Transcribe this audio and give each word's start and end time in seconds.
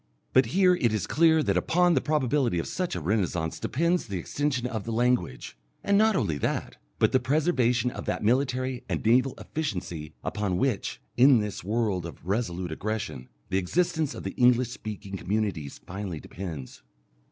But 0.33 0.47
here 0.47 0.73
it 0.73 0.91
is 0.91 1.05
clear 1.05 1.43
that 1.43 1.55
upon 1.55 1.93
the 1.93 2.01
probability 2.01 2.57
of 2.57 2.65
such 2.67 2.95
a 2.95 2.99
renascence 2.99 3.59
depends 3.59 4.07
the 4.07 4.17
extension 4.17 4.65
of 4.65 4.83
the 4.83 4.91
language, 4.91 5.55
and 5.83 5.95
not 5.95 6.15
only 6.15 6.39
that, 6.39 6.77
but 6.97 7.11
the 7.11 7.19
preservation 7.19 7.91
of 7.91 8.05
that 8.05 8.23
military 8.23 8.83
and 8.89 9.05
naval 9.05 9.35
efficiency 9.37 10.15
upon 10.23 10.57
which, 10.57 10.99
in 11.17 11.37
this 11.37 11.63
world 11.63 12.07
of 12.07 12.25
resolute 12.25 12.71
aggression, 12.71 13.29
the 13.49 13.59
existence 13.59 14.15
of 14.15 14.23
the 14.23 14.31
English 14.37 14.71
speaking 14.71 15.17
communities 15.17 15.79
finally 15.85 16.19
depends. 16.19 16.81